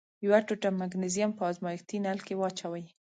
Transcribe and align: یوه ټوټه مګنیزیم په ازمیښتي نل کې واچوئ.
یوه 0.25 0.39
ټوټه 0.47 0.69
مګنیزیم 0.81 1.31
په 1.37 1.43
ازمیښتي 1.51 1.97
نل 2.05 2.19
کې 2.27 2.33
واچوئ. 2.39 2.85